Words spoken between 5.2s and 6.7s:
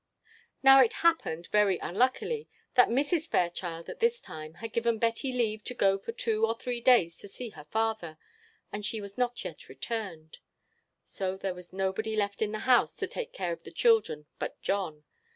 leave to go for two or